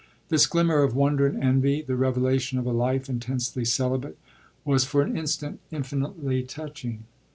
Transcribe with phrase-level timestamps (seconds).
[0.29, 4.17] This glimmer of wonder and envy, the revelation of a life intensely celibate,
[4.65, 7.03] was for an instant infinitely touching.